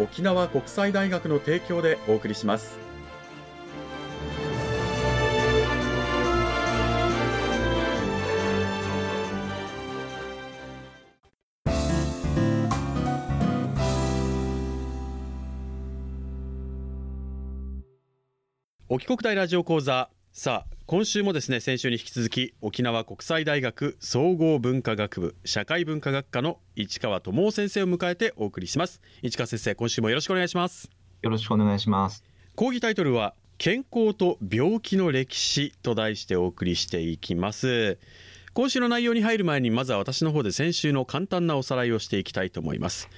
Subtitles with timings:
[0.00, 2.78] 沖縄国際大学の提供でお送りします。
[18.88, 29.00] 沖国大ラジオ講座さあ今週もですね先週に引き続き沖縄国際大学総合文化学部社会文化学科の市川智夫先生を迎えてお送りします。
[29.22, 30.88] 市川先生今週もよろしくお願いします。
[31.22, 32.22] よろしくお願いします。
[32.54, 37.98] 講義タイトルは健康と病気の歴史と題してお送りしていきます。
[38.52, 43.08] 今週の内容に入る前にまずは私の方で先週の簡単なおさらいをしていきたいと思います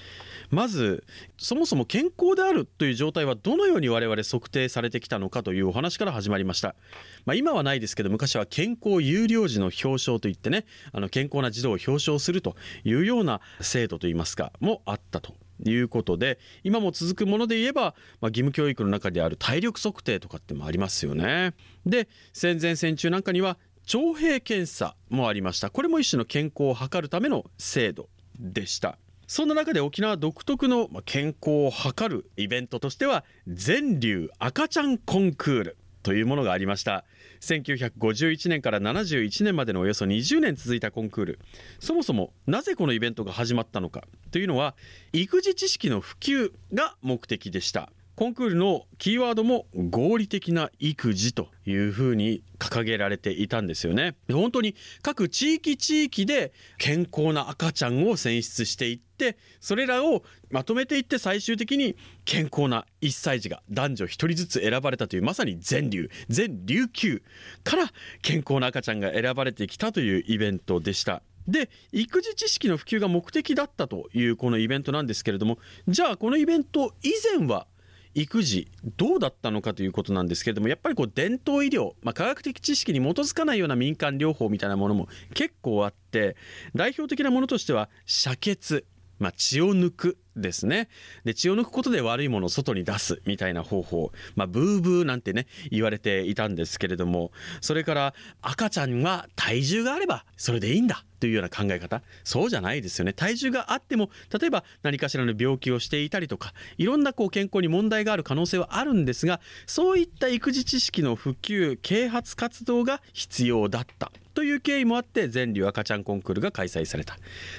[0.52, 1.04] まず
[1.38, 6.76] そもそも健康であるという状態はどのように我々測定されてきたのかというお話から始まりました、
[7.24, 17.94] まあ、今はないですけど昔は健康有料児の表彰といってねあの健康な児童を表彰するというような制度といいますかもあったということで今も続くもので言えば、まあ、
[18.28, 21.54] 義務教育の中である体力測定とかってもありますよね。
[21.86, 25.70] で戦前戦中なんかには徴兵検査もありました。
[25.70, 28.98] これも一種の健康を図るための制度でした。
[29.32, 37.06] そんな中で沖縄独特の健康を図るイベントとしては全流赤ちゃんコンクールというものがありました。
[37.40, 41.38] 1951年から71年までのおよそ20年続いたコンクール。
[41.80, 44.74] そもそもなぜこのイベントが始まったのかというのは
[45.14, 47.90] 育児知識の普及が目的でした。
[48.22, 54.14] コンクールのキーワードも合理的な育児というふうに掲げられていたんですよね。
[54.30, 60.22] 本当に各地域地域で健康な赤ちゃんを選出していってそれらを
[60.52, 67.24] まとめていって最終的に健康な1歳児が男女1人ずつ選ばれたというまさに全流全琉球
[67.64, 67.90] から
[68.22, 71.22] 健康な赤ちゃんが選ばれてきたというイベントでした。
[71.48, 75.58] で育児知識の普及が目的だったというこのイベントなんですけれども
[75.88, 77.66] じゃあこのイベント以前は
[78.14, 86.36] 育児どうだったのかということなんですけれどもやっぱりこう伝統医療、まあ、科学的知識に基づかないような民間療法みたいなものも結構あって
[86.74, 88.84] 代表的なものとしては遮血、
[89.18, 90.88] まあ、血を抜くですね。
[91.24, 102.02] で血を抜くことで悪いものを外に出すみたいな方法、まあ、ブーブーなんてね言われていたんですけれどもそれから赤ちゃんは体重があればそれでいいんだというような考え方。
[102.24, 103.12] そうじゃないですよね。
[103.12, 114.10] 体重があっても例えば何かしらの病気をしていたりとかいろんなこう健康に問題がある可能性はあるんですがそういった育児知識の普及啓発活動が必要だった。
[114.34, 117.18] という経緯もあって全流赤ちゃんコンクールが開催された。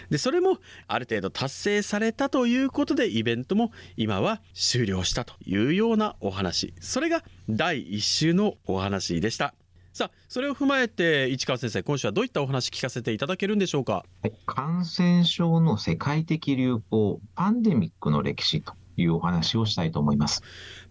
[0.10, 0.58] でそれも
[0.88, 6.74] ある程度達成されたといういうことでイベントも今は終了したというようなお話。
[6.80, 9.54] それが第1週のお話でした。
[9.92, 14.06] さあそれを踏まえて市川先生今週はどういったお話聞かせていただけるんでしょうか、
[14.48, 18.74] 感染症の世界的流行パンデミックの歴史と。
[18.98, 20.42] いうお話をしたいと思います。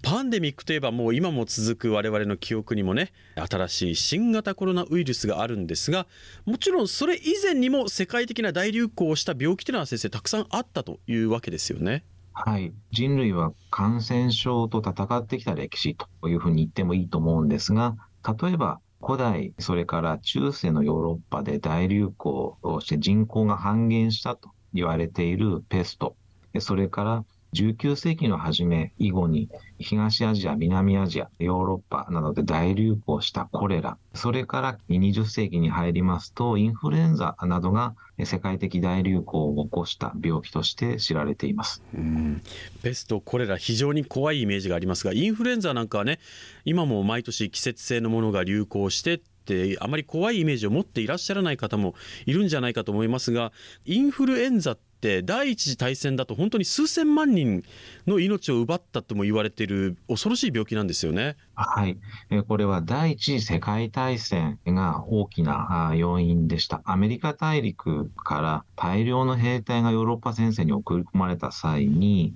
[0.02, 6.06] パンデミックといえばもう今も続く我々の記憶にもね新しい新型コロナウイルスがあるんですが
[6.44, 12.04] もちろんそれ以前にも世界的な大流行をした病気というのは先生たくさんあったというわけですよね。
[12.34, 17.94] はい、人類は感染症と戦ってきた歴史というふうに言ってもいいと思うんですが
[18.40, 26.16] 例えば古代それから中世のヨーロッパで大流行をして人口が半減したと言われているペスト。
[26.60, 37.94] それから19世紀の初め以後に東アジア、南アジア、ヨーロッパなどで大流行したコレラ、それから20世紀に入りますとインフルエンザなどが
[38.24, 41.82] 世界的大流行を起こした病気として知られています。
[41.94, 42.42] うん。
[42.82, 46.20] ペスト、コレラ非常に怖いイメージがありますがインフルエンザなんかはね
[46.64, 51.94] 今も毎年季節性のものが流行してってあまり怖いイメージを持っていらっしゃらない方も
[52.24, 53.52] いるんじゃないかと思いますが
[53.84, 57.64] インフルエンザって第一次大戦だと本当に数千万人
[58.06, 61.36] の命を奪ったとも言われている恐ろしい病気なんですよね。
[61.56, 61.98] はい。
[62.46, 66.82] これは第一次世界大戦が大きな要因でした。
[66.84, 72.34] アメリカ大陸から大量の兵隊がヨーロッパ戦線に送り込まれた際に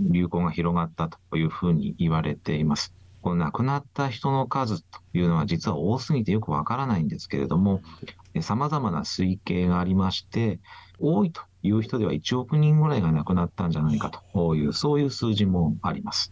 [0.00, 2.94] 流行が広がったというふうに言われています。
[3.26, 7.82] この亡くなった人の数というのは実は多すぎてよくわからないんですけれども、
[8.40, 10.60] 様々な推計がありまして、
[11.00, 16.30] 多いという人では1億人ぐらいが亡くなったんじゃないかという、そういう数字もあります。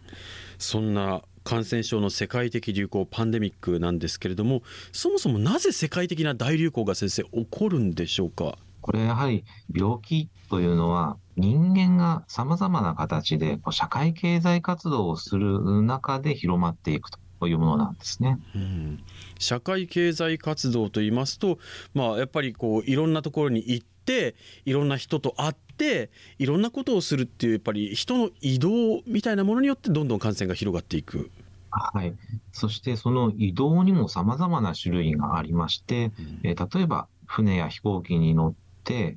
[0.57, 4.63] そんな感染症の世界的流行パンデミックなんですけれども
[4.93, 8.57] そもそもなぜ世界的な大流行が先生起こるんでしょうか？
[8.85, 9.43] これやはり
[9.73, 17.09] 病気というのは人間が様々な形で社会経済活動をする中で広まっていく
[17.39, 18.37] というものなんですね。
[18.53, 19.03] うん、
[19.39, 21.57] 社会経済活動と言いますと、
[21.95, 24.35] まあ、やっぱりこういろんなところに行って
[24.65, 31.31] いろんな人と会っていろんなことをするっていうやっぱり人の移動みたいなものによってどんどん感染が広がっていく。
[31.71, 32.13] はい、
[32.53, 38.64] そしてその移動にもさまざまな種類がありまして、うん、えー、例えば船や飛行機に乗って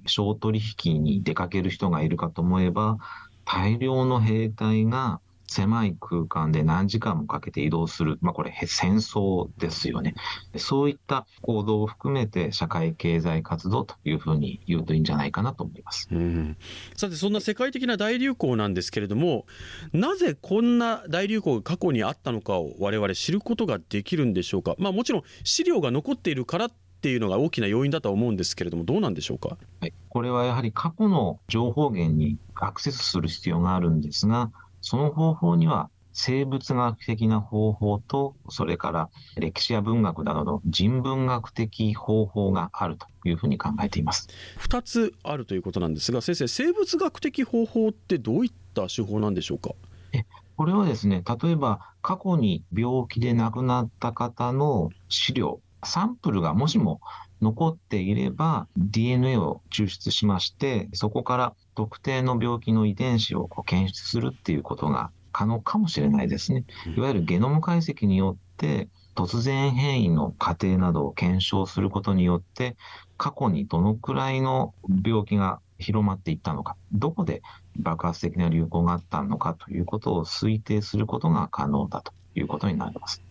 [0.06, 2.98] 商取引に出かける人がいるかと思えば
[3.44, 10.14] 大量の兵隊が狭い空間で何時間もかけて移動する、まあ、これ戦争ですよね。
[10.56, 16.06] そういった行動を含めて社会経済活動というふうに言うといいんじゃないかなと思います。
[16.12, 16.56] うん、
[16.94, 19.46] さてそんな世界的な大流行なんですけれども
[19.92, 24.74] なぜこんな大流行が過去にあったのかを我々知ることができるんでしょうか。
[24.78, 34.50] まあ、もちろん資料が残っているからっていうのが大きな要因だとは思うんですけれども、どうなんでしょうか、はい、これはやはり過去の情報源にアクセスする必要があるんですが、
[34.80, 44.28] その方法には生物学的な方法と、それから歴史や文学などの人文学的方法があるというふうに考えています。
[44.58, 49.70] 2つあるということなんですが、先生、生物学的方法ってどういった手法なんでしょうか？
[50.12, 50.24] え
[50.56, 57.00] これはですね、例えば過去に病気で亡くなった方の資料、サンプルがもしも
[57.40, 66.64] 残っていれば DNA を抽出しまして、そこから特定の病気の遺伝子を検出するっていうことが可能かもしれないですね。
[66.96, 72.76] いわゆるゲノム解析によって突然変異の過程などを検証することによって
[73.16, 77.42] 過去にどのくらいの病気が広まっていったのか、どこで
[77.76, 83.22] 爆発的な流行があったのかということを推定することが可能だということになります。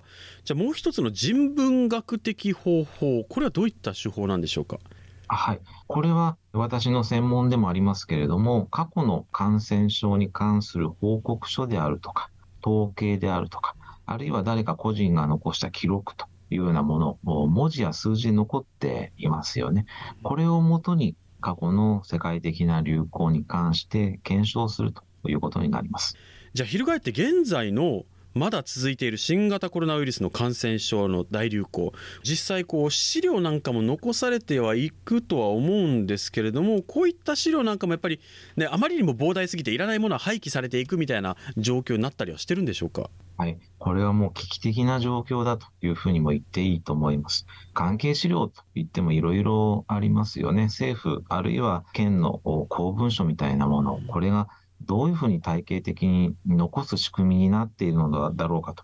[0.48, 4.80] じゃあもう一つの人文学的方法、これはどういった手法なんでしょうか？
[5.28, 5.60] はい。
[5.88, 12.30] これは私の専門でもありますけれども、過去の感染症に関する報告書であるとか、
[12.66, 19.86] 統計であるとか、あるいは誰か個人が残した記録というようなもの、文字や数字で残っていますよね。
[20.24, 26.16] これをもとに過去の世界的な流行に関して検証するということになります。
[26.54, 28.06] じゃあ、翻って現在の
[28.38, 31.94] まだ続いている新型コロナウイルスの感染症の大流行
[32.24, 38.20] 実際こう資料なんかも残されてはいくとは思うんですけれどもこういった資料なんかもやっぱり、
[38.56, 43.10] ね、あまりにも膨大すぎていらないものは廃棄されていくみたいな状況になったりはしてるんでしょうか？
[43.38, 43.58] はい。
[43.78, 47.46] これはもう危機的な状況だというふうにも言っていいと思います。
[47.74, 50.64] 関係資料といってもいろいろありますよね。
[50.64, 52.40] 政府、あるいは県の
[52.70, 54.48] 公文書みたいなもの、これが
[54.82, 58.84] どういうふうに体系的に残す仕組みになっているのだろうかと。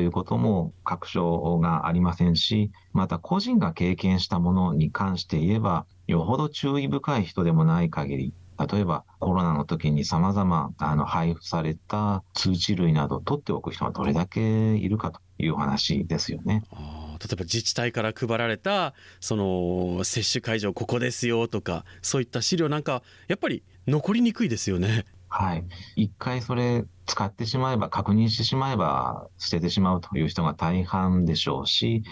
[0.00, 8.32] いうことも確証がありませんし、また個人が経験したものに関して言えば、よほど注意深い人でもない限り、
[8.70, 14.40] 例えばコロナの時に様々あの配布された通知類など取っておく人がどれだけ
[14.74, 16.62] いるかという話ですよね。
[16.70, 25.04] 例えば自治体から配られたその接種会場ここですよとかそういった資料なんかやっぱり残りにくいですよね。
[25.34, 25.64] はい。
[25.96, 32.04] 一回それ使ってしまえば、確認してしまえば、捨ててしまうという人が大半でしょうし、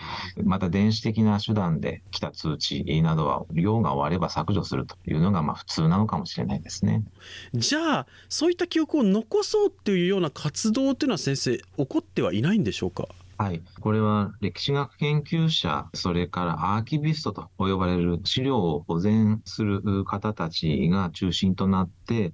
[0.42, 7.04] また電子的な手段で来た通知などは、量が終われば削除するというのがまあ普通なのかもしれないですね。
[7.52, 13.06] じゃあ、そういった記憶を残そうっていうような活動というのは先生、起こってはいないんでしょうか？
[13.36, 13.62] はい。
[13.80, 22.32] これは歴史学研究者、それからアーキビストと呼ばれる資料を保全する方たちが中心となって、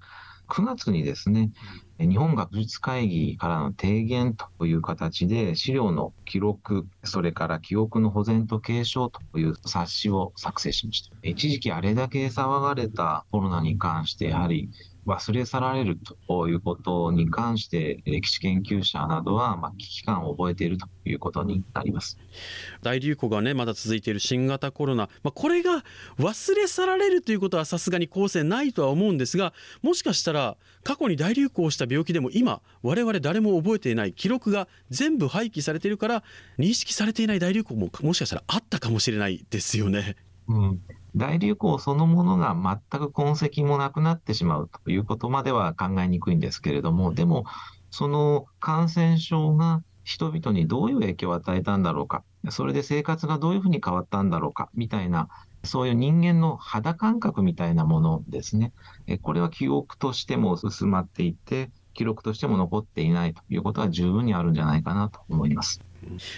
[0.48, 1.50] 9月にですね、
[1.98, 11.16] 日本学術会議からの提言という形で資料の記録、それから記憶の保全と継承という冊子を作成しました。
[11.22, 14.70] 一時期あれだけ騒がれたコロナに関して、やはり
[15.06, 22.18] 忘れ去られるということに関して歴史研究者などはま危機感を覚えているということになります。
[22.82, 25.84] 大流行がねまだ続いている新型コロナ、まあ、これが
[26.18, 36.24] 忘れ去られるということはさすがに後世ないとは思うんですがもしかしたら過去に大流行した病気でも今我々誰も覚えていない記録が全部廃棄されているから
[36.58, 40.16] 認識されていない大流行ももしかしたらあったかもしれないですよね。
[40.48, 40.80] うん
[41.16, 47.44] 大流行そのものが全く痕跡もなくなってしまうということまでは考えにくいんですけれども、でも、
[47.90, 55.28] その感染症が人々にどういう影響を与えたんだろうか、それで生活がどういうふうに変わったんだろうか、みたいな、
[55.64, 58.72] そういう人間の肌感覚みたいなものですね。
[59.22, 65.85] これは記憶としても進まっていて、記録としても残っていないということは十分にあるんじゃないかなと思います。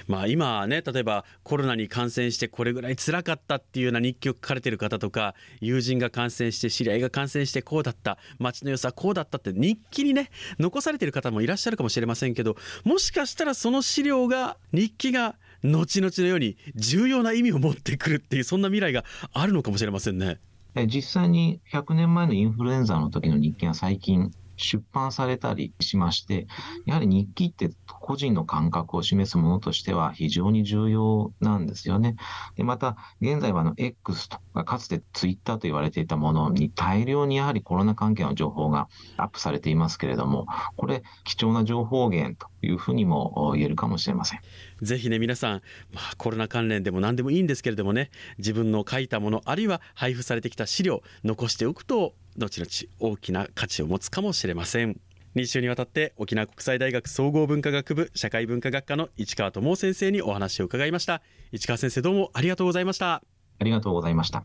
[0.07, 20.39] まあ、今ね例えばコロナに感染してこれぐらい辛かったっていうような日記を書かれてる方とか友人が感染して知り合いが感染してこうだった街の良さこうだったって日記にね残されてる方もいらっしゃるかもしれませんけどもしかしたらその資料が日記が後々のように重要な意味を持ってくるっていうそんな未来があるのかもしれませんね。
[20.87, 26.47] 実際に100年前のインフルエンザの時の日記が最近出版されたりしまして、
[26.85, 32.17] やはり日記って個人の感覚を示すものとしては非常に重要なんですよね。
[32.57, 40.47] でまた、現在はあの X とか、かつて Twitter と言われていたものに大量にやはりコロナ関係の情報がアップされていますけれども、
[40.77, 44.41] これ、貴重な情報源というふうにも言えるかもしれません。
[44.83, 45.63] ぜひね、皆さん、
[45.93, 52.71] まあ、コロナ関連でも何でもいいんですけれどもね、自分の書いたもの、あるいは配布されてきた資料、残しておくと後々
[53.01, 55.01] 大きな価値を持つかもしれません。
[55.37, 61.23] 2週にわたって沖縄国際大学総合文化学部社会文化学科の市川智先生にお話を伺いました。
[61.53, 63.23] 市川先生どうもありがとうございました。
[63.61, 64.45] ありがとうございました。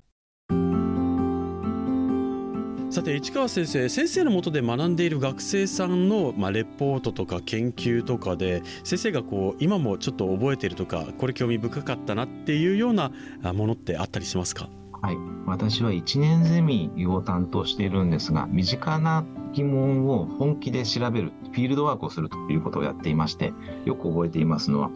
[2.90, 13.12] さて市川先生先生のもとで学んでいる学生さんの、まあ、レポートとか研究とかで先生がこう今もちょっと覚えているとかこれ興味深かったなっていうような
[13.42, 14.70] ものってあったりしますか？
[15.04, 23.52] はい、私は1年ゼミを担当しているんですが、身近な疑問を本気で調べる、フィールドワークをするということをやっていまして、
[23.84, 24.90] よく覚えていますのは、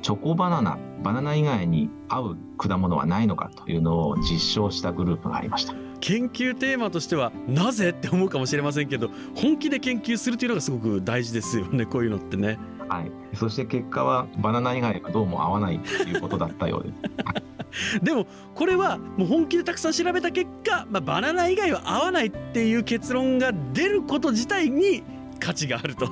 [0.00, 5.74] チョコバナナ、バナナ以外に合う果物はないのかというのを実証したグループがありました。
[6.00, 12.58] 研究テーマとしてはなぜって思うかもしれませんけど本気で研究するというのがすごく大事ですよねこういうのってね。
[12.88, 17.39] はい、そして結果はバナナ以外はどうも合わないということだったようです。
[18.02, 25.02] でもこれはもう本気でたくさん調べた結果、まあ、バナナ以外は合わないっていう結論が出ること自体に
[25.38, 26.04] 価値があると、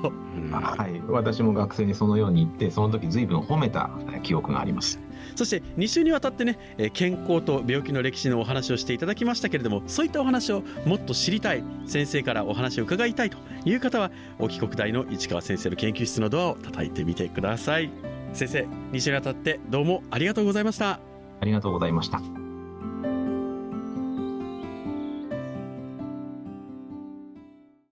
[0.50, 3.90] はい、私も学生にそのように言ってその時随分褒めた
[4.22, 4.98] 記憶があります。
[5.36, 6.58] そして2週にわたってね
[6.94, 17.90] 健康と病気の歴史のお話をしていただきましたけれどもそういったお話をもっと知りたい先生からお話を伺いたいという方は沖国大の市川先生の研究室のドアを叩いてみてください。
[18.32, 21.07] 先生2週にわたってどうもありがとうございました
[21.40, 22.47] ありがとうございました。